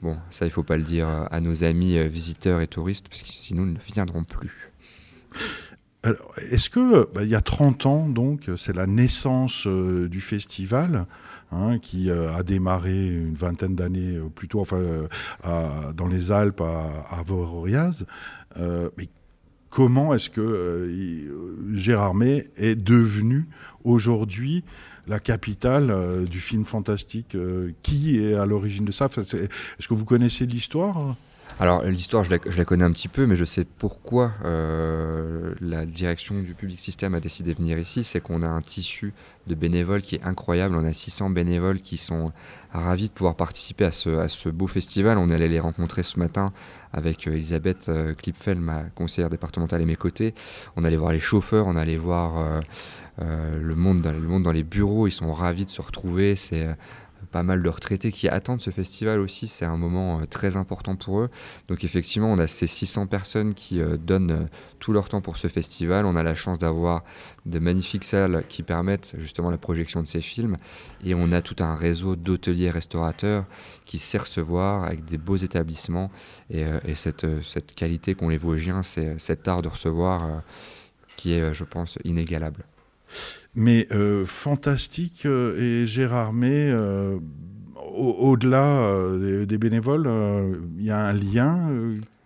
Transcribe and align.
Bon, 0.03 0.17
ça, 0.31 0.45
il 0.45 0.49
ne 0.49 0.53
faut 0.53 0.63
pas 0.63 0.77
le 0.77 0.83
dire 0.83 1.09
à 1.31 1.41
nos 1.41 1.65
amis 1.65 1.97
euh, 1.97 2.07
visiteurs 2.07 2.61
et 2.61 2.67
touristes, 2.67 3.09
parce 3.09 3.23
que 3.23 3.31
sinon, 3.31 3.65
ils 3.65 3.73
ne 3.73 3.79
viendront 3.79 4.25
plus. 4.25 4.71
Est-ce 6.51 6.71
que, 6.71 7.13
bah, 7.13 7.25
il 7.25 7.31
y 7.31 7.35
a 7.35 7.41
30 7.41 7.87
ans, 7.87 8.09
donc, 8.09 8.51
c'est 8.57 8.77
la 8.77 8.87
naissance 8.87 9.67
euh, 9.67 10.09
du 10.09 10.21
festival 10.21 11.07
hein, 11.51 11.79
qui 11.79 12.11
euh, 12.11 12.33
a 12.35 12.43
démarré 12.43 13.09
une 13.09 13.35
vingtaine 13.35 13.75
d'années 13.75 14.21
plus 14.35 14.49
tôt, 14.49 14.61
enfin, 14.61 14.79
dans 15.95 16.07
les 16.07 16.31
Alpes, 16.31 16.61
à, 16.61 17.07
à 17.11 17.25
mais 18.59 19.09
comment 19.71 20.15
est-ce 20.15 20.31
que 20.31 20.89
Gérard 21.75 22.15
May 22.15 22.51
est 22.57 22.77
devenu 22.77 23.49
aujourd'hui 23.85 24.63
la 25.07 25.21
capitale 25.21 25.91
euh, 25.91 26.25
du 26.25 26.41
film 26.41 26.65
fantastique. 26.65 27.35
Euh, 27.35 27.73
qui 27.83 28.19
est 28.19 28.35
à 28.35 28.47
l'origine 28.47 28.85
de 28.85 28.93
ça? 28.93 29.07
Est-ce 29.07 29.89
que 29.89 29.95
vous 29.95 30.05
connaissez 30.05 30.47
l'histoire? 30.47 31.17
Alors 31.59 31.85
l'histoire, 31.85 32.25
je, 32.25 32.31
la, 32.31 32.65
connais 32.65 32.85
un 32.85 32.93
petit 32.93 33.09
peu, 33.09 33.27
mais 33.27 33.37
je 33.37 33.45
sais 33.45 33.65
pourquoi 33.65 34.33
euh, 34.45 35.55
la 35.61 35.87
direction 35.87 36.41
du 36.41 36.55
Public 36.55 36.79
System 36.79 37.15
a 37.15 37.21
décidé 37.21 37.53
de 37.53 37.59
venir 37.59 37.79
ici. 37.79 38.05
C'est 38.05 38.21
qu'on 38.21 38.43
a 38.43 38.49
un 38.49 38.61
tissu 38.61 39.15
de 39.47 39.55
bénévoles 39.55 40.03
qui 40.03 40.17
est 40.17 40.25
incroyable. 40.25 40.75
On 40.77 40.85
a 40.85 40.93
600 40.93 41.31
bénévoles 41.31 41.81
qui 41.81 41.97
sont 41.97 42.33
ravis 42.73 43.09
de 43.09 43.12
pouvoir 43.12 43.37
participer 43.37 43.85
à 43.85 43.91
ce, 43.91 44.49
beau 44.49 44.67
festival. 44.67 45.19
On 45.19 45.31
est 45.31 45.49
les 45.49 45.61
rencontrer 45.61 46.03
ce 46.03 46.19
matin 46.19 46.53
avec 46.93 47.27
Elisabeth 47.27 47.91
Klipfel, 48.19 48.59
ma 48.59 48.83
conseillère 48.95 49.31
départementale, 49.31 49.83
à 49.83 49.85
mes 49.85 49.97
côtés. 49.97 50.35
On 50.77 50.85
allait 50.85 50.97
voir 50.97 51.12
les 51.12 51.21
chauffeurs, 51.21 51.67
on 51.67 51.77
allait 51.77 51.97
voir... 51.97 52.62
Euh, 53.23 53.59
le, 53.59 53.75
monde 53.75 54.03
dans, 54.03 54.53
les 54.53 54.62
bureaux, 54.62 55.06
ils 55.06 55.12
sont 55.12 55.33
ravis 55.33 55.65
de 55.65 55.71
se 55.71 55.81
retrouver. 55.81 56.35
Euh, 56.53 56.75
pas 57.32 57.43
mal 57.43 57.62
de 57.62 57.69
retraités 57.69 58.12
qui 58.12 58.28
attendent 58.28 58.60
ce 58.60 58.71
festival 58.71 59.21
aussi. 59.21 59.49
C'est 59.49 59.65
un 59.65 59.77
moment 59.77 60.21
euh, 60.21 60.25
très 60.27 60.56
important 60.56 60.97
pour 60.97 61.21
eux. 61.21 61.31
Donc 61.69 61.84
effectivement, 61.84 62.31
on 62.31 62.38
a 62.38 62.47
ces 62.47 62.66
600 62.66 63.06
personnes 63.06 63.54
qui 63.54 63.81
donnent 64.00 64.49
tout 64.78 64.93
leur 64.93 65.09
temps 65.09 65.21
pour 65.21 65.38
ce 65.38 65.49
festival. 65.49 66.06
On 66.06 66.16
a 66.16 66.22
la 66.22 66.34
chance 66.34 66.59
d'avoir 66.59 67.05
de 67.44 67.59
magnifiques 67.59 68.05
salles 68.05 68.44
qui 68.49 68.62
permettent 68.62 69.15
justement 69.19 69.50
la 69.50 69.59
projection 69.59 70.03
de 70.03 70.06
ces 70.06 70.21
films. 70.21 70.56
Et 71.05 71.15
on 71.15 71.32
a 71.32 71.43
tout 71.43 71.56
un 71.60 71.75
réseau 71.76 72.16
d'hôteliers 72.16 72.71
restaurateurs 72.71 73.44
qui 73.84 73.99
sait 73.99 74.19
recevoir 74.19 74.84
avec 74.84 75.05
des 75.05 75.19
beaux 75.19 75.37
établissements. 75.37 76.10
Et, 76.50 76.65
cette, 76.94 77.26
cette, 77.44 77.75
qualité 77.75 78.15
qu'ont 78.15 78.28
les 78.28 78.37
Vosgiens, 78.37 78.82
c'est 78.82 79.19
cet 79.19 79.49
art 79.49 79.62
de 79.62 79.69
recevoir 79.69 80.43
qui 81.16 81.32
est, 81.32 81.55
je 81.55 81.65
pense, 81.65 81.99
inégalable. 82.05 82.65
Mais 83.55 83.87
euh, 83.91 84.27
Fantastique 84.27 85.25
euh, 85.25 85.59
et 85.59 85.87
Gérard 85.87 86.33
May, 86.33 86.71
euh, 86.71 87.19
au-delà 87.94 88.91
des, 89.47 89.59
bénévoles, 89.59 90.11
il 90.78 90.84
y 90.84 90.91
a 90.91 90.99
un 90.99 91.12
lien 91.15 91.71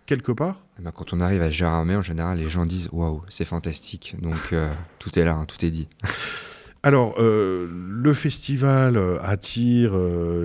quelque 0.05 0.33
part? 0.33 0.57
Eh 0.77 0.83
ben, 0.83 0.91
Quand 0.91 1.13
on 1.13 1.21
arrive 1.21 1.41
à 1.41 1.49
Gérard 1.49 1.85
May, 1.85 1.95
en 1.95 2.01
général, 2.01 2.39
les 2.39 2.49
gens 2.49 2.65
disent 2.65 2.89
Waouh, 2.91 3.21
c'est 3.29 3.45
fantastique. 3.45 4.15
Donc 4.21 4.53
tout 4.99 5.17
est 5.17 5.23
là, 5.23 5.35
hein, 5.35 5.45
tout 5.45 5.63
est 5.65 5.71
dit. 5.71 5.87
Alors, 6.83 7.15
le 7.21 8.13
festival 8.13 8.99
attire 9.21 9.91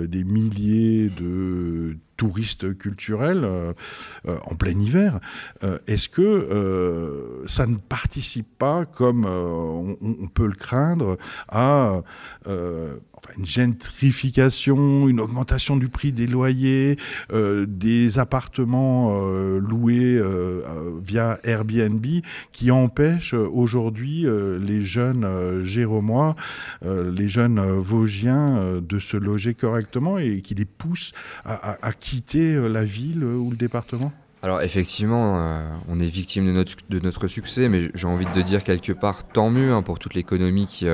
des 0.07 0.23
milliers 0.23 1.09
de 1.09 1.97
touristes 2.17 2.77
culturels 2.77 3.45
euh, 3.45 3.73
euh, 4.27 4.37
en 4.45 4.55
plein 4.55 4.77
hiver, 4.77 5.19
euh, 5.63 5.77
est-ce 5.87 6.09
que 6.09 7.43
ça 7.47 7.65
ne 7.67 7.77
participe 7.77 8.57
pas, 8.57 8.85
comme 8.85 9.25
on, 9.25 10.27
peut 10.27 10.47
le 10.47 10.55
craindre, 10.55 11.17
à 11.47 12.01
une 13.37 13.45
gentrification, 13.45 15.07
une 15.07 15.19
augmentation 15.19 15.75
du 15.75 15.89
prix 15.89 16.11
des 16.11 16.27
loyers, 16.27 16.97
des 17.31 18.19
appartements 18.19 19.19
loués 19.57 20.21
via 21.03 21.39
Airbnb 21.43 22.05
qui 22.51 22.71
empêchent 22.71 23.33
aujourd'hui 23.33 24.25
les 24.59 24.81
jeunes 24.81 25.63
Jéromois, 25.63 26.35
les 26.83 27.27
jeunes 27.27 27.59
Vosgiens 27.59 28.81
de 28.81 28.99
se 28.99 29.17
loger 29.17 29.53
correctement 29.53 30.17
et 30.17 30.41
qui 30.41 30.55
les 30.55 30.65
poussent 30.65 31.13
à, 31.45 31.77
à 31.85 31.93
quitter 31.93 32.55
euh, 32.55 32.67
la 32.67 32.83
ville 32.83 33.23
euh, 33.23 33.35
ou 33.35 33.49
le 33.51 33.57
département? 33.57 34.11
Alors 34.43 34.61
effectivement, 34.61 35.37
euh, 35.37 35.67
on 35.87 35.99
est 35.99 36.05
victime 36.05 36.45
de 36.45 36.99
notre, 36.99 37.27
succès, 37.27 37.69
mais 37.69 37.89
j'ai 37.95 38.07
envie 38.07 38.27
de 38.27 38.41
dire 38.41 38.63
quelque 38.63 38.91
part 38.91 39.27
tant 39.27 39.49
mieux 39.49 39.73
hein, 39.73 39.81
pour 39.81 39.97
toute 39.97 40.13
l'économie 40.13 40.67
qui, 40.67 40.87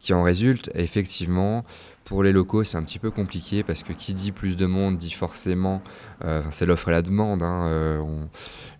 qui 0.00 0.12
en 0.12 0.22
résulte. 0.22 0.70
effectivement, 0.74 1.64
pour 2.04 2.22
les 2.22 2.32
locaux, 2.32 2.64
c'est 2.64 2.76
un 2.76 2.82
petit 2.82 2.98
peu 2.98 3.10
compliqué 3.10 3.62
parce 3.62 3.82
que 3.82 3.92
qui 3.92 4.14
dit 4.14 4.32
plus 4.32 4.56
de 4.56 4.66
monde 4.66 4.98
dit 4.98 5.10
forcément, 5.10 5.82
c'est 6.50 6.66
l'offre 6.66 6.88
et 6.88 6.92
la 6.92 7.02
demande. 7.02 7.42
Hein, 7.42 8.28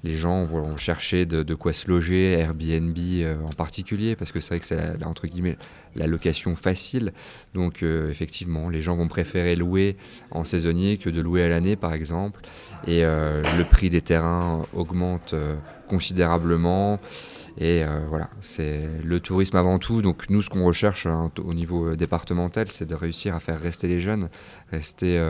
les 0.02 0.14
gens 0.14 0.44
vont 0.44 0.76
chercher 0.76 1.24
de, 1.24 1.54
quoi 1.54 1.72
se 1.72 1.88
loger, 1.88 2.32
Airbnb 2.32 2.98
en 3.44 3.52
particulier, 3.52 4.16
parce 4.16 4.32
que 4.32 4.40
c'est 4.40 4.50
vrai 4.50 4.60
que 4.60 4.66
c'est 4.66 5.04
entre 5.04 5.26
guillemets 5.26 5.56
la 5.96 6.06
location 6.06 6.54
facile. 6.56 7.12
Donc 7.54 7.82
euh, 7.82 8.10
effectivement, 8.10 8.68
les 8.68 8.80
gens 8.80 8.94
vont 8.96 9.08
préférer 9.08 9.56
louer 9.56 9.96
en 10.30 10.44
saisonnier 10.44 10.98
que 10.98 11.10
de 11.10 11.20
louer 11.20 11.42
à 11.42 11.48
l'année 11.48 11.76
par 11.76 11.92
exemple. 11.92 12.42
Et 12.86 13.04
euh, 13.04 13.42
le 13.56 13.64
prix 13.64 13.90
des 13.90 14.00
terrains 14.00 14.62
augmente 14.72 15.34
euh, 15.34 15.54
considérablement. 15.88 17.00
Et 17.56 17.84
voilà, 18.08 18.30
c'est 18.40 18.88
le 19.04 19.20
tourisme 19.20 19.56
avant 19.56 19.78
tout. 19.78 20.02
Donc 20.02 20.28
nous, 20.28 20.42
ce 20.42 20.50
qu'on 20.50 20.64
recherche 20.64 21.06
hein, 21.06 21.30
au 21.38 21.54
niveau 21.54 21.94
départemental, 21.94 22.66
c'est 22.68 22.84
de 22.84 22.96
réussir 22.96 23.36
à 23.36 23.38
faire 23.38 23.60
rester 23.60 23.86
les 23.86 24.00
jeunes, 24.00 24.28
rester 24.72 25.20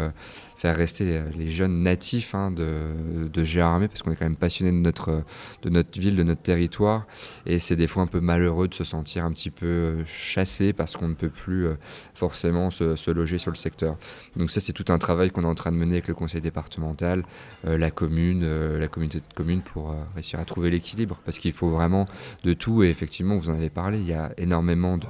faire 0.65 0.77
rester 0.79 1.23
les 1.37 1.51
jeunes 1.51 1.83
natifs 1.83 2.35
hein, 2.35 2.51
de, 2.51 3.29
de 3.31 3.45
Gérardmer, 3.45 3.89
parce 3.89 4.01
qu'on 4.01 4.13
est 4.13 4.17
quand 4.17 4.25
même 4.25 4.35
passionné 4.35 4.71
de 4.73 4.77
notre, 4.77 5.23
de 5.63 5.69
notre 5.69 6.01
ville, 6.01 6.17
de 6.17 6.23
notre 6.23 6.41
territoire. 6.41 7.07
Et 7.45 7.59
c'est 7.59 7.77
des 7.77 7.87
fois 7.87 8.03
un 8.03 8.07
peu 8.07 8.21
malheureux 8.21 8.67
de 8.67 8.73
se 8.73 8.83
sentir 8.83 9.27
un 9.27 9.33
petit 9.33 9.51
peu 9.51 9.67
euh, 9.67 10.05
chassé 10.07 10.73
parce 10.73 10.97
qu'on 10.97 11.09
ne 11.09 11.15
peut 11.15 11.29
plus 11.29 11.67
euh, 11.67 11.75
forcément 12.15 12.71
se, 12.71 13.11
loger 13.11 13.37
sur 13.37 13.51
le 13.51 13.57
secteur. 13.57 13.97
Donc 14.37 14.51
ça, 14.51 14.61
c'est 14.61 14.73
tout 14.73 14.91
un 14.91 14.97
travail 14.97 15.31
qu'on 15.31 15.43
est 15.43 15.47
en 15.47 15.55
train 15.55 15.71
de 15.71 15.77
mener 15.77 15.97
avec 15.97 16.09
le 16.09 16.15
conseil 16.15 16.41
départemental, 16.41 17.25
euh, 17.67 17.77
la 17.77 17.91
commune, 17.91 18.79
la 18.79 18.89
communauté 18.89 19.19
de 19.19 19.35
communes 19.35 19.61
pour 19.61 19.95
réussir 20.15 20.41
à 20.41 20.44
trouver 20.45 20.71
l'équilibre, 20.71 21.19
parce 21.25 21.39
qu'il 21.39 21.53
faut 21.53 21.69
vraiment 21.69 22.07
de 22.45 22.53
tout. 22.53 22.83
Et 22.83 22.89
effectivement, 22.89 23.37
vous 23.37 23.51
en 23.51 23.55
avez 23.55 23.71
parlé, 23.71 23.99
il 23.99 24.07
y 24.07 24.13
a 24.13 24.33
énormément 24.39 24.99
de, 24.99 25.07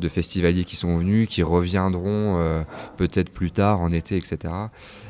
de 0.00 0.08
festivaliers 0.08 0.64
qui 0.64 0.76
sont 0.76 0.96
venus, 0.96 1.28
qui 1.28 1.42
reviendront 1.42 2.64
peut-être 2.96 3.30
plus 3.30 3.50
tard 3.50 3.80
en 3.80 3.92
été, 3.92 4.16
etc. 4.16 4.52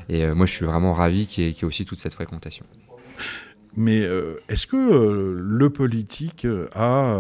Et 0.09 0.25
euh, 0.25 0.35
moi, 0.35 0.47
je 0.47 0.53
suis 0.53 0.67
vraiment 0.67 0.95
ravi 0.95 1.27
qu'il 1.27 1.45
y, 1.45 1.49
ait 1.49 1.65
aussi 1.65 1.85
toute 1.85 1.99
cette 1.99 2.15
fréquentation. 2.15 2.67
Mais 3.77 4.03
euh, 4.03 4.41
est-ce 4.49 4.67
que 4.67 4.77
euh, 4.77 5.35
le 5.37 5.71
politique 5.71 6.47
a 6.75 7.19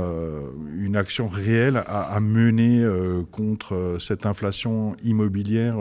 une 0.77 0.97
action 0.97 1.27
réelle 1.27 1.83
à, 1.87 2.21
mener 2.21 2.87
contre 3.33 3.97
cette 3.99 4.27
inflation 4.27 4.97
immobilière 5.03 5.77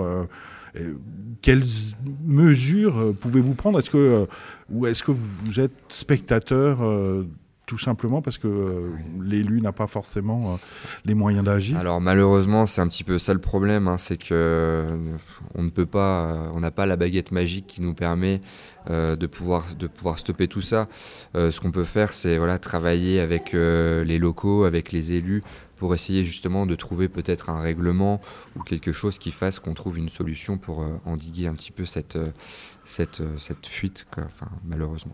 Quelles 1.42 1.64
mesures 2.24 3.14
pouvez-vous 3.20 3.54
prendre? 3.54 3.80
Est-ce 3.80 3.90
que, 3.90 4.28
ou 4.70 4.88
est-ce 4.88 5.04
que 5.04 5.12
vous 5.12 5.60
êtes 5.60 5.74
spectateur 5.90 6.81
tout 7.66 7.78
simplement 7.78 8.22
parce 8.22 8.38
que 8.38 8.48
euh, 8.48 8.90
l'élu 9.22 9.62
n'a 9.62 9.72
pas 9.72 9.88
forcément 9.88 10.54
euh, 10.54 10.56
les 11.06 11.14
moyens 11.14 11.46
d'agir? 11.46 11.78
Alors 11.78 12.02
malheureusement, 12.02 12.66
c'est 12.66 12.81
un 12.81 12.88
petit 12.88 13.04
peu 13.04 13.18
ça 13.18 13.34
le 13.34 13.40
problème, 13.40 13.88
hein, 13.88 13.98
c'est 13.98 14.18
que 14.18 14.28
euh, 14.31 15.16
on 15.56 15.64
ne 15.64 15.70
peut 15.70 15.86
pas, 15.86 16.52
on 16.54 16.60
n'a 16.60 16.72
pas 16.72 16.86
la 16.86 16.98
baguette 16.98 17.31
magique 17.31 17.68
qui 17.68 17.81
nous 17.81 17.94
permet 17.94 18.42
de 18.90 19.28
pouvoir 19.28 19.76
de 19.80 19.88
pouvoir 19.88 20.19
stopper 20.19 20.50
tout 20.50 20.62
ça. 20.62 20.90
ce 21.34 21.58
qu'on 21.62 21.72
peut 21.72 21.86
faire, 21.86 22.12
c'est 22.12 22.38
voilà 22.38 22.60
travailler 22.60 23.22
avec 23.22 23.54
les 23.54 24.19
locaux, 24.19 24.66
avec 24.66 24.92
les 24.92 25.14
élus 25.14 25.42
pour 25.83 25.94
essayer 25.94 26.24
justement 26.24 26.65
de 26.65 26.75
trouver 26.75 27.09
peut-être 27.09 27.50
un 27.50 27.59
règlement 27.59 28.21
ou 28.56 28.63
quelque 28.63 28.94
chose 28.94 29.19
qui 29.19 29.33
fasse 29.33 29.59
qu'on 29.59 29.74
trouve 29.74 29.97
une 29.97 30.07
solution 30.07 30.57
pour 30.57 30.85
endiguer 31.03 31.47
un 31.47 31.56
petit 31.56 31.74
peu 31.74 31.85
cette 31.85 32.18
cette 32.85 33.21
cette 33.38 33.68
fuite, 33.68 34.06
malheureusement. 34.63 35.12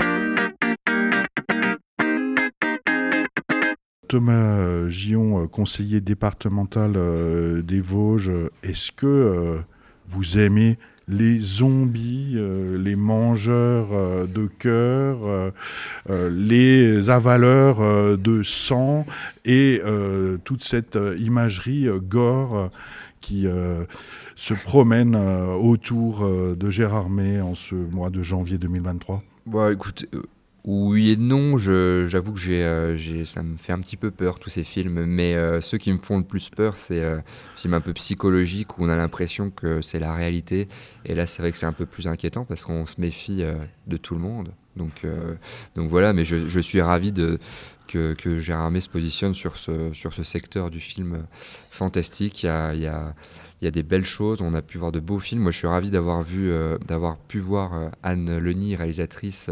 Thomas 4.09 4.89
Gion, 4.89 5.43
euh, 5.43 5.47
conseiller 5.47 6.01
départemental 6.01 6.93
euh, 6.95 7.61
des 7.61 7.79
Vosges, 7.79 8.31
est-ce 8.63 8.91
que 8.91 9.05
euh, 9.05 9.59
vous 10.07 10.39
aimez 10.39 10.79
les 11.09 11.39
zombies, 11.39 12.37
les 12.77 12.95
mangeurs 12.95 14.27
de 14.27 14.47
cœur, 14.59 15.51
les 16.07 17.09
avaleurs 17.09 18.17
de 18.17 18.43
sang 18.43 19.05
et 19.45 19.81
toute 20.43 20.63
cette 20.63 20.97
imagerie 21.17 21.87
gore 22.07 22.69
qui 23.21 23.47
se 24.35 24.53
promène 24.53 25.15
autour 25.15 26.27
de 26.55 26.69
Gérardmer 26.69 27.41
en 27.41 27.55
ce 27.55 27.75
mois 27.75 28.09
de 28.09 28.21
janvier 28.21 28.57
2023 28.57 29.23
bah, 29.49 29.71
écoute, 29.71 30.05
oui 30.71 31.09
et 31.09 31.17
non, 31.17 31.57
j'avoue 31.57 32.33
que 32.33 32.51
euh, 32.51 32.95
j'ai, 32.95 33.25
ça 33.25 33.41
me 33.41 33.57
fait 33.57 33.73
un 33.73 33.79
petit 33.79 33.97
peu 33.97 34.11
peur 34.11 34.37
tous 34.37 34.51
ces 34.51 34.63
films, 34.63 35.03
mais 35.03 35.33
euh, 35.33 35.61
ceux 35.61 35.79
qui 35.79 35.91
me 35.91 35.97
font 35.97 36.19
le 36.19 36.23
plus 36.23 36.49
peur, 36.49 36.77
c'est 36.77 37.01
euh, 37.01 37.17
films 37.57 37.73
un 37.73 37.81
peu 37.81 37.91
psychologiques 37.93 38.77
où 38.77 38.83
on 38.83 38.89
a 38.89 38.95
l'impression 38.95 39.49
que 39.49 39.81
c'est 39.81 39.97
la 39.97 40.13
réalité. 40.13 40.67
Et 41.05 41.15
là, 41.15 41.25
c'est 41.25 41.41
vrai 41.41 41.51
que 41.51 41.57
c'est 41.57 41.65
un 41.65 41.73
peu 41.73 41.87
plus 41.87 42.07
inquiétant 42.07 42.45
parce 42.45 42.65
qu'on 42.65 42.85
se 42.85 43.01
méfie 43.01 43.43
de 43.87 43.97
tout 43.97 44.13
le 44.13 44.21
monde. 44.21 44.53
Donc, 44.75 45.05
donc 45.75 45.89
voilà, 45.89 46.13
mais 46.13 46.23
je, 46.23 46.47
je 46.47 46.59
suis 46.59 46.81
ravi 46.81 47.11
de, 47.11 47.39
que, 47.89 48.13
que 48.13 48.37
Gérard 48.37 48.65
Armé 48.65 48.79
se 48.79 48.89
positionne 48.89 49.33
sur 49.33 49.57
ce, 49.57 49.91
sur 49.93 50.13
ce 50.13 50.23
secteur 50.23 50.69
du 50.69 50.79
film 50.79 51.25
fantastique. 51.71 52.43
Il 52.43 52.45
y 52.45 52.49
a, 52.49 52.73
il 52.73 52.81
y 52.81 52.87
a 52.87 53.13
il 53.61 53.65
y 53.65 53.67
a 53.67 53.71
des 53.71 53.83
belles 53.83 54.05
choses, 54.05 54.41
on 54.41 54.53
a 54.53 54.61
pu 54.61 54.77
voir 54.77 54.91
de 54.91 54.99
beaux 54.99 55.19
films. 55.19 55.41
Moi, 55.41 55.51
je 55.51 55.57
suis 55.57 55.67
ravi 55.67 55.91
d'avoir 55.91 56.23
euh, 56.33 56.77
pu 57.27 57.39
voir 57.39 57.73
euh, 57.73 57.89
Anne 58.03 58.37
Leni, 58.37 58.75
réalisatrice 58.75 59.49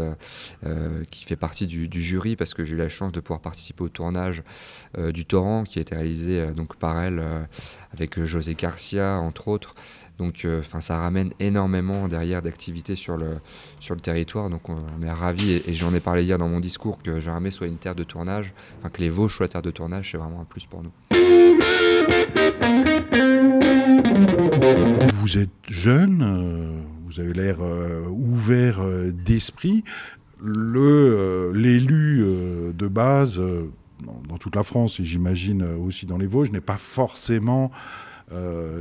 euh, 0.64 1.04
qui 1.10 1.24
fait 1.24 1.36
partie 1.36 1.66
du, 1.66 1.88
jury, 2.00 2.34
parce 2.34 2.54
que 2.54 2.64
j'ai 2.64 2.74
eu 2.74 2.78
la 2.78 2.88
chance 2.88 3.12
de 3.12 3.20
pouvoir 3.20 3.40
participer 3.40 3.84
au 3.84 3.88
tournage 3.88 4.42
du 4.96 5.26
Torrent, 5.26 5.64
qui 5.64 5.78
a 5.78 5.82
été 5.82 5.94
réalisé 5.94 6.46
donc 6.54 6.76
par 6.76 7.00
elle 7.00 7.22
avec 7.92 8.22
José 8.22 8.54
Garcia, 8.54 9.18
entre 9.18 9.48
autres. 9.48 9.74
Donc, 10.18 10.46
enfin, 10.58 10.80
ça 10.80 10.98
ramène 10.98 11.32
énormément 11.38 12.08
derrière 12.08 12.42
d'activités 12.42 12.96
sur 12.96 13.16
le, 13.16 13.38
sur 13.80 13.94
le 13.94 14.00
territoire. 14.00 14.50
Donc, 14.50 14.68
on, 14.68 15.02
est 15.02 15.10
ravis, 15.10 15.62
et, 15.66 15.72
j'en 15.74 15.94
ai 15.94 16.00
parlé 16.00 16.24
hier 16.24 16.38
dans 16.38 16.48
mon 16.48 16.60
discours, 16.60 17.02
que 17.02 17.20
Jamais 17.20 17.50
soit 17.50 17.66
une 17.66 17.76
terre 17.76 17.94
de 17.94 18.04
tournage, 18.04 18.27
enfin, 18.28 18.90
que 18.92 19.00
les 19.00 19.10
Vosges 19.10 19.36
soient 19.36 19.48
terre 19.48 19.62
de 19.62 19.70
tournage, 19.70 20.10
c'est 20.12 20.18
vraiment 20.18 20.40
un 20.40 20.44
plus 20.44 20.66
pour 20.66 20.82
nous. 20.82 20.92
Vous 25.28 25.38
êtes 25.38 25.50
jeune, 25.68 26.22
euh, 26.22 26.80
vous 27.06 27.20
avez 27.20 27.32
l'air 27.32 27.56
euh, 27.60 28.06
ouvert 28.08 28.80
euh, 28.80 29.12
d'esprit. 29.12 29.84
L'élu 30.42 32.24
de 32.72 32.86
base, 32.86 33.42
dans 34.28 34.38
toute 34.38 34.54
la 34.54 34.62
France 34.62 35.00
et 35.00 35.04
j'imagine 35.04 35.64
aussi 35.64 36.06
dans 36.06 36.16
les 36.16 36.28
Vosges, 36.28 36.52
n'est 36.52 36.60
pas 36.60 36.78
forcément 36.78 37.72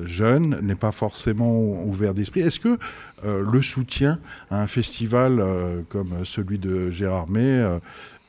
jeune, 0.05 0.59
n'est 0.61 0.75
pas 0.75 0.91
forcément 0.91 1.83
ouvert 1.83 2.13
d'esprit. 2.13 2.41
Est-ce 2.41 2.59
que 2.59 2.77
le 3.23 3.61
soutien 3.63 4.19
à 4.51 4.61
un 4.61 4.67
festival 4.67 5.43
comme 5.89 6.23
celui 6.25 6.59
de 6.59 6.91
Gérard 6.91 7.27
May 7.27 7.79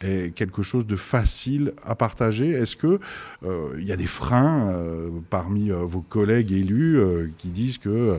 est 0.00 0.34
quelque 0.34 0.62
chose 0.62 0.86
de 0.86 0.96
facile 0.96 1.72
à 1.84 1.94
partager 1.94 2.50
Est-ce 2.50 2.76
que 2.76 3.00
euh, 3.44 3.74
il 3.78 3.84
y 3.84 3.92
a 3.92 3.96
des 3.96 4.06
freins 4.06 4.70
euh, 4.70 5.10
parmi 5.30 5.70
euh, 5.70 5.76
vos 5.76 6.00
collègues 6.00 6.52
élus 6.52 7.00
qui 7.38 7.48
disent 7.48 7.78
que 7.78 8.18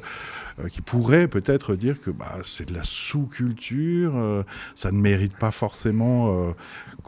qui 0.71 0.81
pourraient 0.81 1.29
peut-être 1.29 1.75
dire 1.75 2.01
que 2.01 2.11
bah, 2.11 2.39
c'est 2.43 2.67
de 2.67 2.73
la 2.73 2.83
sous-culture, 2.83 4.43
ça 4.75 4.91
ne 4.91 4.99
mérite 4.99 5.37
pas 5.37 5.51
forcément 5.51 6.53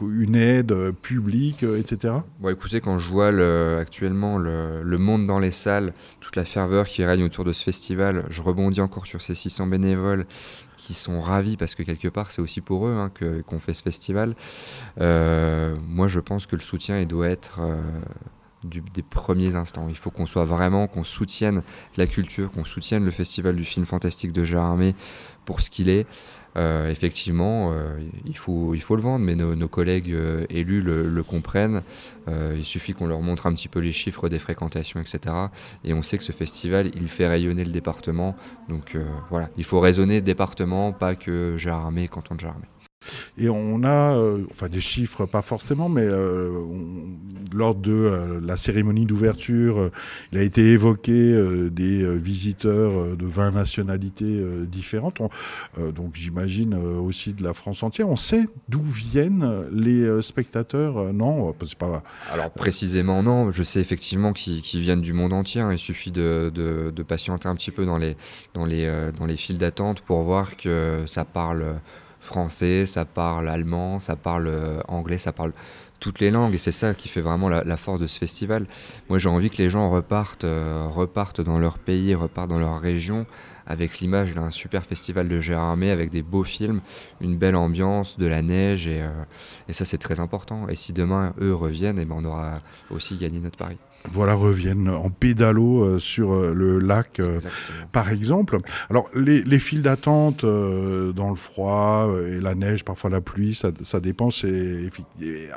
une 0.02 0.36
aide 0.36 0.74
publique, 1.02 1.64
etc. 1.64 2.14
Bon, 2.40 2.50
écoutez, 2.50 2.80
quand 2.80 2.98
je 2.98 3.10
vois 3.10 3.28
actuellement 3.78 4.38
le, 4.38 4.84
le, 4.84 4.98
monde 4.98 5.28
dans 5.28 5.40
les 5.40 5.52
salles, 5.52 5.94
toute 6.22 6.38
la 6.38 6.46
ferveur 6.46 6.88
qui 6.88 7.04
règne 7.04 7.24
autour 7.24 7.44
de 7.44 7.52
ce 7.52 7.64
festival, 7.64 8.26
je 8.30 8.42
rebondis 8.42 8.80
encore 8.80 9.06
sur 9.06 9.22
ces 9.22 9.36
600 9.36 9.68
bénévoles 9.68 10.26
qui 10.82 10.96
sont 10.96 11.22
ravis 11.22 11.58
parce 11.58 11.76
que 11.76 11.84
quelque 11.84 12.08
part 12.08 12.32
c'est 12.32 12.42
aussi 12.42 12.60
pour 12.60 12.88
eux 12.88 12.94
hein, 12.94 13.12
qu'on 13.46 13.60
fait 13.60 13.74
ce 13.74 13.84
festival. 13.84 14.36
Euh, 15.00 15.76
moi 15.88 16.08
je 16.08 16.20
pense 16.20 16.48
que 16.48 16.56
le 16.56 16.62
soutien 16.62 17.00
il 17.00 17.08
doit 17.08 17.30
être 17.30 17.60
euh, 17.60 17.82
des 18.64 19.04
premiers 19.04 19.56
instants. 19.56 19.88
Il 19.90 19.98
faut 19.98 20.10
qu'on 20.10 20.26
soit 20.26 20.46
vraiment, 20.46 20.88
qu'on 20.88 21.04
soutienne 21.04 21.62
la 21.98 22.08
culture, 22.08 22.52
qu'on 22.52 22.66
soutienne 22.66 23.06
le 23.06 23.12
festival 23.12 23.56
du 23.56 23.66
film 23.66 23.86
fantastique 23.86 24.34
de 24.34 24.44
Gérardmer 24.44 24.96
pour 25.46 25.62
ce 25.62 25.70
qu'il 25.70 25.88
est. 25.90 26.08
Euh, 26.58 26.90
effectivement, 26.90 27.72
euh, 27.72 27.98
il, 28.26 28.38
faut, 28.38 28.74
le 28.74 29.02
vendre, 29.02 29.26
mais 29.26 29.36
nos, 29.36 29.68
collègues 29.68 30.12
euh, 30.12 30.46
élus 30.50 30.82
le, 30.82 31.24
comprennent. 31.24 31.84
il 32.28 32.66
suffit 32.66 32.94
qu'on 32.94 33.08
leur 33.08 33.22
montre 33.22 33.46
un 33.48 33.54
petit 33.54 33.68
peu 33.68 33.80
les 33.80 33.92
chiffres 33.92 34.30
des 34.30 34.40
fréquentations, 34.40 35.00
etc. 35.00 35.36
Et 35.84 35.94
on 35.94 36.02
sait 36.02 36.18
que 36.18 36.24
ce 36.24 36.32
festival, 36.32 36.92
il 36.96 37.08
fait 37.08 37.28
rayonner 37.28 37.64
le 37.64 37.72
département. 37.72 38.36
Donc 38.70 38.98
voilà, 39.30 39.50
il 39.58 39.64
faut 39.64 39.80
raisonner 39.80 40.22
département, 40.22 40.94
pas 40.94 41.16
que 41.16 41.56
Gérardmer, 41.58 42.08
canton 42.08 42.36
de 42.36 42.42
Gérardmer. 42.42 42.68
Et 43.38 43.50
on 43.50 43.84
a, 43.84 44.16
euh, 44.16 44.46
enfin 44.52 44.68
des 44.68 44.82
chiffres 44.82 45.26
pas 45.26 45.42
forcément, 45.42 45.88
mais 45.88 46.06
euh, 46.06 46.52
lors 47.54 47.76
de 47.76 47.92
euh, 47.92 48.40
la 48.44 48.58
cérémonie 48.58 49.06
d'ouverture, 49.06 49.90
il 50.32 50.38
a 50.38 50.44
été 50.44 50.72
évoqué 50.72 51.12
des 51.72 52.18
visiteurs 52.18 53.16
de 53.16 53.26
20 53.26 53.52
nationalités 53.52 54.44
différentes, 54.66 55.22
donc 55.78 56.12
j'imagine 56.14 56.76
aussi 56.76 57.34
de 57.34 57.44
la 57.44 57.54
France 57.54 57.84
entière. 57.84 58.10
On 58.10 58.16
sait 58.16 58.46
d'où 58.70 58.82
viennent 58.84 59.66
les 59.72 60.22
spectateurs 60.22 61.14
Non, 61.14 61.54
c'est 61.66 61.78
pas. 61.78 62.04
Alors 62.32 62.52
précisément 62.52 63.24
non, 63.24 63.52
je 63.52 63.64
sais 63.64 63.80
effectivement 63.80 64.34
qu'ils 64.34 64.82
viennent 64.82 65.02
du 65.02 65.14
monde 65.14 65.34
entier. 65.34 65.62
Hein. 65.62 65.72
Il 65.72 65.80
suffit 65.80 66.12
de, 66.12 66.52
de, 66.54 66.92
de, 66.92 67.04
patienter 67.04 67.48
un 67.48 67.56
petit 67.56 67.72
peu 67.72 67.86
dans 67.86 67.98
les, 67.98 68.16
dans 68.54 68.66
les, 68.66 69.12
dans 69.18 69.26
les 69.26 69.38
files 69.38 69.58
d'attente 69.58 70.02
pour 70.02 70.22
voir 70.24 70.58
que 70.58 71.04
ça 71.06 71.26
parle 71.26 71.80
français, 72.22 72.86
ça 72.86 73.04
parle 73.04 73.50
allemand, 73.50 74.00
ça 74.00 74.16
parle 74.16 74.48
euh, 74.48 74.80
anglais, 74.88 75.18
ça 75.18 75.34
parle 75.34 75.52
toutes 76.00 76.20
les 76.20 76.32
langues 76.32 76.56
et 76.56 76.58
c'est 76.58 76.72
ça 76.72 76.96
qui 76.96 77.08
fait 77.10 77.22
vraiment 77.22 77.50
la, 77.50 77.78
force 77.78 78.00
de 78.00 78.08
ce 78.08 78.18
festival. 78.18 78.68
Moi 79.10 79.20
j'ai 79.20 79.30
envie 79.30 79.50
que 79.50 79.58
les 79.58 79.70
gens 79.70 79.90
repartent, 79.90 80.46
euh, 80.46 80.88
repartent 80.90 81.42
dans 81.42 81.60
leur 81.60 81.78
pays, 81.78 82.16
repartent 82.16 82.50
dans 82.50 82.60
leur 82.60 82.80
région 82.80 83.26
avec 83.68 84.00
l'image 84.00 84.34
d'un 84.34 84.50
super 84.50 84.84
festival 84.84 85.28
de 85.28 85.40
Gérardmer 85.40 85.92
avec 85.92 86.10
des 86.10 86.24
beaux 86.24 86.44
films, 86.44 86.82
une 87.22 87.38
belle 87.38 87.56
ambiance, 87.56 88.18
de 88.18 88.26
la 88.26 88.42
neige 88.42 88.88
et, 88.88 89.02
euh, 89.02 89.10
et 89.68 89.74
ça 89.74 89.86
c'est 89.86 90.00
très 90.00 90.20
important. 90.20 90.68
Et 90.70 90.76
si 90.76 90.94
demain 90.94 91.34
eux 91.40 91.54
reviennent, 91.54 92.00
et 92.00 92.04
eh 92.04 92.06
ben, 92.06 92.16
on 92.18 92.26
aura 92.26 92.60
aussi 92.90 93.18
gagné 93.18 93.40
notre 93.40 93.58
pari 93.58 93.78
voilà, 94.10 94.34
reviennent 94.34 94.90
en 94.90 95.10
pédalo 95.10 95.84
euh, 95.84 96.00
sur 96.00 96.34
euh, 96.34 96.54
le 96.54 96.80
lac, 96.80 97.20
euh, 97.20 97.40
par 97.92 98.10
exemple. 98.10 98.58
Alors, 98.90 99.10
les, 99.16 99.42
les 99.44 99.60
files 99.60 99.82
d'attente 99.82 100.44
dans 100.44 101.30
le 101.30 101.36
froid 101.36 102.10
et 102.28 102.40
la 102.40 102.56
neige, 102.56 102.84
parfois 102.84 103.10
la 103.10 103.22
pluie, 103.22 103.56
ça, 103.56 103.72
ça 103.84 104.00
dépend. 104.00 104.32
C'est 104.32 104.90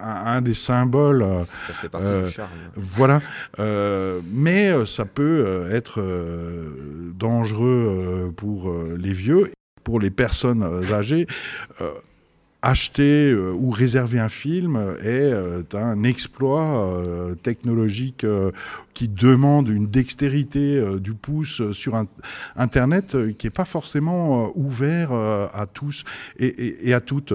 un, 0.01 0.41
des 0.41 0.55
symboles. 0.55 1.27
Ça 1.67 1.75
fait 1.75 1.89
partie 1.89 2.27
du 2.27 2.31
charme. 2.31 2.51
Voilà. 2.77 3.21
mais 4.33 4.73
ça 4.87 5.05
peut 5.05 5.67
être 5.71 6.03
dangereux 7.15 8.33
pour 8.37 8.73
les 8.97 9.13
vieux, 9.13 9.51
pour 9.83 10.01
les 10.01 10.11
personnes 10.11 10.65
âgées 10.93 11.27
acheter 12.65 13.31
euh, 13.31 13.53
ou 13.53 13.71
réserver 13.71 14.19
un 14.19 14.31
film 14.31 14.77
est 15.03 15.33
euh, 15.33 15.63
un 15.75 16.03
exploit 16.03 16.63
euh, 16.63 17.35
technologique 17.35 18.27
qui 18.95 19.09
demande 19.09 19.69
une 19.69 19.89
dextérité 19.89 20.83
du 21.01 21.15
pouce 21.15 21.73
sur 21.73 21.97
un, 21.97 22.07
Internet 22.57 23.17
qui 23.37 23.47
n'est 23.47 23.51
pas 23.51 23.65
forcément 23.65 24.53
ouvert 24.57 25.13
à 25.13 25.67
tous 25.73 26.05
et, 26.39 26.95
à 26.95 27.01
toutes. 27.01 27.33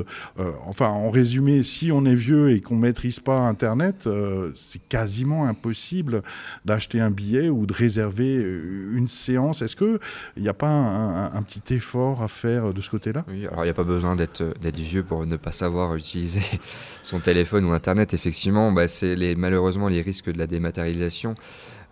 enfin, 0.66 0.88
en 0.88 1.10
résumé, 1.10 1.64
si 1.64 1.92
on 1.92 2.06
est 2.06 2.16
vieux 2.16 2.52
et 2.52 2.62
qu'on 2.62 2.76
ne 2.76 2.82
maîtrise 2.82 3.20
pas 3.20 3.40
Internet, 3.40 4.08
c'est 4.56 4.82
quasiment 4.88 5.46
impossible 5.46 6.24
d'acheter 6.66 7.02
un 7.02 7.12
billet 7.12 7.50
ou 7.50 7.66
de 7.66 7.74
réserver 7.74 8.36
une 8.36 9.08
séance. 9.08 9.62
Est-ce 9.62 9.76
qu'il 9.76 10.00
n'y 10.38 10.50
a 10.50 10.54
pas 10.54 10.70
un, 10.70 11.42
petit 11.44 11.74
effort 11.74 12.22
à 12.22 12.28
faire 12.28 12.74
de 12.74 12.82
ce 12.82 12.90
côté-là? 12.90 13.26
Oui, 13.28 13.48
alors 13.48 13.64
il 13.64 13.68
n'y 13.68 13.72
a 13.72 13.76
pas 13.76 13.84
besoin 13.84 14.16
d'être 14.16 14.44
vieux 14.78 15.04
pour 15.04 15.26
ne 15.26 15.36
pas 15.36 15.52
savoir 15.52 15.96
utiliser 15.96 16.42
son 17.04 17.20
téléphone 17.20 17.66
ou 17.66 17.72
Internet. 17.72 18.14
Effectivement, 18.14 18.72
bah, 18.72 18.88
c'est 18.88 19.16
les, 19.16 19.36
malheureusement 19.36 19.88
les 19.88 20.02
risques 20.02 20.32
de 20.32 20.38
la 20.38 20.48
dématérialisation. 20.48 21.36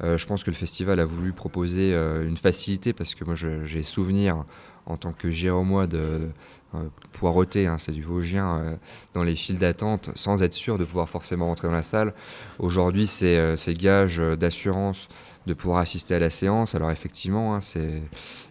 Euh, 0.03 0.17
je 0.17 0.27
pense 0.27 0.43
que 0.43 0.51
le 0.51 0.55
festival 0.55 0.99
a 0.99 1.05
voulu 1.05 1.33
proposer 1.33 1.93
euh, 1.93 2.27
une 2.27 2.37
facilité 2.37 2.93
parce 2.93 3.15
que 3.15 3.25
moi 3.25 3.35
j'ai 3.35 3.83
souvenir 3.83 4.45
en 4.87 4.97
tant 4.97 5.13
que 5.13 5.29
Jéromois 5.29 5.85
de 5.87 6.29
euh, 6.75 7.67
hein, 7.67 7.77
c'est 7.79 7.91
du 7.91 8.03
Vosgien, 8.03 8.77
dans 9.13 9.23
les 9.23 9.35
files 9.35 9.57
d'attente 9.57 10.11
sans 10.15 10.43
être 10.43 10.53
sûr 10.53 10.77
de 10.77 10.85
pouvoir 10.85 11.09
forcément 11.09 11.47
rentrer 11.47 11.67
dans 11.67 11.73
la 11.73 11.83
salle. 11.83 12.13
Aujourd'hui, 12.59 13.07
c'est 13.07 13.55
gage 13.73 14.17
d'assurance 14.17 15.07
de 15.45 15.53
pouvoir 15.53 15.79
assister 15.79 16.13
à 16.13 16.19
la 16.19 16.29
séance. 16.29 16.75
Alors 16.75 16.91
effectivement, 16.91 17.55
hein, 17.55 17.61
c'est 17.61 18.01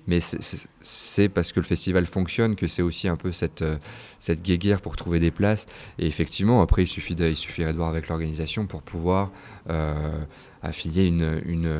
mais 0.07 0.21
c'est 0.81 1.29
parce 1.29 1.53
que 1.53 1.61
le 1.61 1.67
festival 1.67 2.07
fonctionne 2.07 2.57
que 2.57 2.67
c'est 2.69 2.81
aussi 2.81 3.07
un 3.07 3.17
peu 3.17 3.33
cette, 3.33 3.65
cette 4.19 4.41
guéguerre 4.41 4.81
pour 4.81 4.97
trouver 4.97 5.21
des 5.21 5.31
places. 5.31 5.67
Et 5.99 6.07
effectivement, 6.07 6.63
après, 6.63 6.85
il, 6.85 6.87
suffit 6.87 7.15
il 7.15 7.37
suffirait 7.37 7.73
de 7.73 7.77
voir 7.77 7.91
avec 7.91 8.09
l'organisation 8.09 8.67
pour 8.67 8.83
pouvoir 8.83 9.31
affilier 10.63 11.07
une, 11.07 11.41
une, 11.45 11.73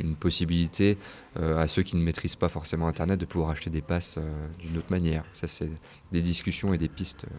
une 0.00 0.16
possibilité 0.16 0.98
euh, 1.40 1.58
à 1.58 1.66
ceux 1.66 1.82
qui 1.82 1.96
ne 1.96 2.02
maîtrisent 2.02 2.36
pas 2.36 2.48
forcément 2.48 2.86
Internet 2.88 3.18
de 3.18 3.24
pouvoir 3.24 3.50
acheter 3.50 3.70
des 3.70 3.80
passes 3.80 4.01
euh, 4.18 4.46
d'une 4.58 4.78
autre 4.78 4.90
manière. 4.90 5.24
Ça, 5.32 5.48
c'est 5.48 5.70
des 6.12 6.22
discussions 6.22 6.74
et 6.74 6.78
des 6.78 6.88
pistes, 6.88 7.24
euh, 7.24 7.34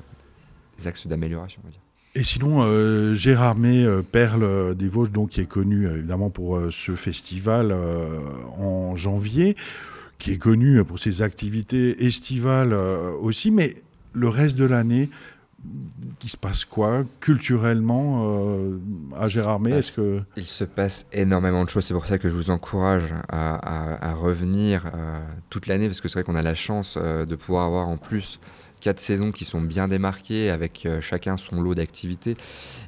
des 0.77 0.88
axes 0.88 1.08
d'amélioration. 1.08 1.62
Et 2.15 2.24
sinon, 2.24 3.15
Gérard 3.15 3.55
May, 3.55 3.88
Perle 4.12 4.75
des 4.75 4.88
Vosges, 4.88 5.12
donc, 5.12 5.32
qui 5.32 5.41
est 5.41 5.48
connu 5.48 5.88
évidemment 5.88 6.29
pour 6.29 6.62
ce 6.70 6.93
festival 6.93 7.75
en 8.60 8.96
janvier, 8.96 9.55
qui 10.20 10.29
est 10.29 10.38
connu 10.38 10.84
pour 10.84 11.00
ses 11.00 11.24
activités 11.24 12.05
estivales 12.05 12.74
aussi, 12.74 13.50
mais 13.50 13.74
le 14.13 14.29
reste 14.29 14.60
de 14.60 14.65
l'année, 14.65 15.10
il 16.24 16.29
se 16.29 16.38
passe 16.38 16.65
quoi 16.65 17.03
culturellement 17.20 18.24
euh, 18.25 18.77
à 19.17 19.27
Gérardmer 19.27 19.72
Est-ce 19.72 19.98
que 19.98 20.22
il 20.38 20.46
se 20.46 20.63
passe 20.63 21.05
énormément 21.12 21.63
de 21.63 21.70
choses. 21.70 21.86
C'est 21.86 21.93
pour 21.93 22.05
ça 22.05 22.17
que 22.17 22.29
je 22.29 22.36
vous 22.36 22.50
encourage 22.50 23.13
à, 23.29 24.13
revenir 24.13 24.86
euh, 24.93 25.20
toute 25.50 25.67
l'année 25.67 25.88
parce 25.88 26.01
que 26.01 26.08
c'est 26.08 26.20
vrai 26.20 26.24
qu'on 26.24 26.36
a 26.36 26.41
la 26.41 26.55
chance 26.55 26.98
euh, 26.98 27.25
de 27.25 27.36
pouvoir 27.36 27.65
avoir 27.65 27.88
en 27.88 27.98
plus 27.98 28.39
quatre 28.83 28.99
saisons 28.99 29.31
qui 29.31 29.45
sont 29.45 29.61
bien 29.61 29.87
démarquées 29.87 30.49
avec 30.49 30.85
euh, 30.85 30.99
chacun 30.99 31.37
son 31.37 31.61
lot 31.61 31.73
d'activités. 31.73 32.35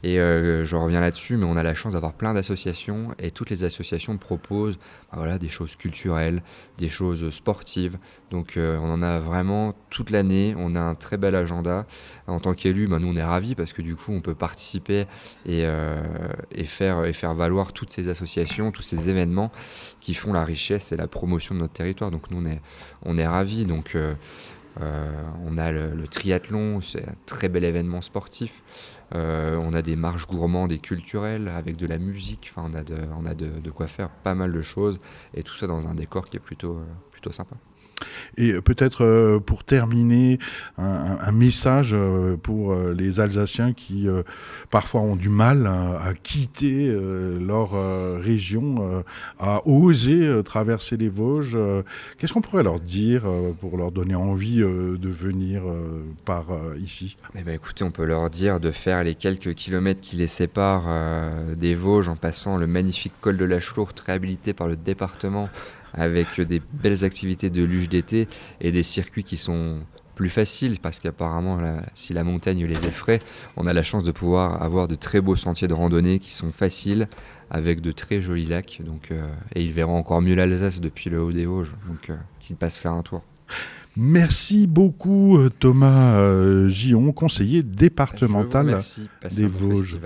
Et 0.03 0.19
euh, 0.19 0.65
je 0.65 0.75
reviens 0.75 0.99
là-dessus, 0.99 1.37
mais 1.37 1.45
on 1.45 1.55
a 1.55 1.63
la 1.63 1.73
chance 1.73 1.93
d'avoir 1.93 2.11
plein 2.11 2.33
d'associations 2.33 3.15
et 3.17 3.31
toutes 3.31 3.49
les 3.49 3.63
associations 3.63 4.17
proposent 4.17 4.77
bah 5.09 5.19
voilà, 5.19 5.37
des 5.37 5.47
choses 5.47 5.77
culturelles, 5.77 6.43
des 6.77 6.89
choses 6.89 7.29
sportives. 7.29 7.97
Donc 8.29 8.57
euh, 8.57 8.77
on 8.81 8.91
en 8.91 9.01
a 9.01 9.19
vraiment 9.19 9.73
toute 9.89 10.09
l'année. 10.09 10.53
On 10.57 10.75
a 10.75 10.81
un 10.81 10.95
très 10.95 11.15
bel 11.15 11.33
agenda. 11.33 11.87
En 12.27 12.41
tant 12.41 12.53
qu'élu, 12.53 12.87
bah, 12.87 12.99
nous 12.99 13.07
on 13.07 13.15
est 13.15 13.23
ravis 13.23 13.55
parce 13.55 13.71
que 13.71 13.81
du 13.81 13.95
coup 13.95 14.11
on 14.11 14.19
peut 14.19 14.35
participer 14.35 15.05
et, 15.45 15.65
faire, 16.65 17.05
et 17.05 17.13
faire 17.13 17.33
valoir 17.33 17.71
toutes 17.71 17.91
ces 17.91 18.09
associations, 18.09 18.71
tous 18.71 18.81
ces 18.81 19.09
événements 19.09 19.51
qui 20.01 20.13
font 20.13 20.33
la 20.33 20.43
richesse 20.43 20.91
et 20.91 20.97
la 20.97 21.07
promotion 21.07 21.55
de 21.55 21.61
notre 21.61 21.73
territoire. 21.73 22.11
Donc 22.11 22.29
nous 22.31 22.41
on 22.41 22.45
est, 22.45 22.61
on 23.03 23.17
est 23.17 23.27
ravis. 23.27 23.65
Donc 23.65 23.95
on 24.77 25.58
a 25.58 25.72
le, 25.72 26.08
triathlon, 26.08 26.82
c'est 26.82 27.08
un 27.08 27.15
très 27.25 27.50
bel 27.50 27.63
événement 27.63 28.01
sportif. 28.01 28.62
Euh, 29.13 29.55
on 29.58 29.74
a 29.74 29.82
des 29.82 29.96
marches 29.96 30.27
gourmandes 30.27 30.72
et 30.72 30.79
culturelles 30.79 31.48
avec 31.48 31.77
de 31.77 31.86
la 31.86 31.98
musique. 31.98 32.51
Enfin, 32.51 32.70
on 32.72 32.74
a, 32.74 32.84
de, 32.84 32.98
on 33.17 33.25
a 33.25 33.36
de, 33.36 33.70
quoi 33.70 33.88
faire 33.88 34.10
pas 34.10 34.34
mal 34.34 34.51
de 34.51 34.62
choses 34.62 35.00
et 35.34 35.44
tout 35.44 35.55
ça 35.55 35.67
dans 35.67 35.88
un 35.88 35.94
décor 35.94 36.27
qui 36.29 36.38
est 36.38 36.39
plutôt, 36.39 36.77
euh, 36.77 36.86
plutôt 37.12 37.32
sympa. 37.32 37.55
Et 38.38 38.53
peut-être 38.62 39.03
euh, 39.03 39.39
pour 39.39 39.63
terminer, 39.63 40.39
un, 40.77 41.31
message 41.31 41.91
euh, 41.93 42.38
pour 42.38 42.74
euh, 42.74 42.93
les 42.93 43.19
Alsaciens 43.19 43.74
qui 43.74 44.07
parfois 44.69 45.01
ont 45.01 45.15
du 45.15 45.29
mal 45.29 45.67
à, 45.67 46.13
quitter 46.24 46.95
leur 47.39 47.71
région, 48.21 49.03
à 49.39 49.62
oser 49.67 50.41
traverser 50.43 50.97
les 50.97 51.09
Vosges. 51.09 51.57
Qu'est-ce 52.17 52.33
qu'on 52.33 52.41
pourrait 52.41 52.63
leur 52.63 52.79
dire 52.79 53.24
pour 53.59 53.77
leur 53.77 53.91
donner 53.91 54.15
envie 54.15 54.59
de 54.59 55.09
venir 55.09 55.63
par 56.25 56.45
ici? 56.79 57.17
Eh 57.35 57.41
ben, 57.41 57.53
Écoutez, 57.53 57.83
on 57.83 57.91
peut 57.91 58.05
leur 58.05 58.29
dire 58.29 58.59
de 58.59 58.71
faire 58.71 59.03
les 59.03 59.15
quelques 59.15 59.53
kilomètres 59.53 60.01
qui 60.01 60.15
les 60.15 60.27
séparent 60.27 60.89
des 61.55 61.75
Vosges 61.75 62.09
en 62.09 62.15
passant 62.15 62.57
le 62.57 62.67
magnifique 62.67 63.13
col 63.21 63.38
de 63.38 63.45
la 63.45 63.59
Chlourte 63.59 64.00
réhabilité 64.00 64.53
par 64.53 64.67
le 64.67 64.75
département 64.75 65.50
avec 65.95 66.39
des 66.41 66.61
belles 66.73 67.03
activités 67.03 67.49
de 67.49 67.63
luge 67.63 67.89
d'été 67.89 68.27
et 68.61 68.71
des 68.71 68.83
circuits 68.83 69.23
qui 69.23 69.37
sont 69.37 69.81
plus 70.15 70.29
faciles 70.29 70.79
parce 70.79 70.99
qu'apparemment 70.99 71.59
si 71.93 72.13
la 72.13 72.23
montagne 72.23 72.65
les 72.65 72.87
effraie, 72.87 73.19
on 73.57 73.67
a 73.67 73.73
la 73.73 73.83
chance 73.83 74.03
de 74.03 74.11
pouvoir 74.11 74.61
avoir 74.63 74.87
de 74.87 74.95
très 74.95 75.21
beaux 75.21 75.35
sentiers 75.35 75.67
de 75.67 75.73
randonnée 75.73 76.19
qui 76.19 76.31
sont 76.31 76.51
faciles 76.51 77.07
avec 77.49 77.81
de 77.81 77.91
très 77.91 78.21
jolis 78.21 78.45
lacs 78.45 78.81
donc 78.83 79.11
euh, 79.11 79.27
et 79.53 79.61
ils 79.61 79.71
verront 79.71 79.97
encore 79.97 80.21
mieux 80.21 80.33
l'Alsace 80.33 80.81
depuis 80.81 81.09
le 81.09 81.21
haut 81.21 81.31
des 81.31 81.45
Vosges 81.45 81.75
donc 81.87 82.09
euh, 82.09 82.15
qu'ils 82.39 82.55
passent 82.55 82.77
faire 82.77 82.93
un 82.93 83.03
tour. 83.03 83.21
Merci 83.97 84.67
beaucoup 84.67 85.37
euh, 85.37 85.49
Thomas 85.49 86.67
Gion, 86.67 87.11
conseiller 87.11 87.61
départemental 87.61 88.79
des 89.31 89.47
Vosges. 89.47 89.99